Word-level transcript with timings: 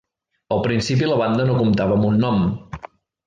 Al 0.55 0.61
principi 0.67 1.09
la 1.11 1.19
banda 1.19 1.45
no 1.49 1.59
comptava 1.59 1.99
amb 1.99 2.09
un 2.13 2.17
nom. 2.25 2.43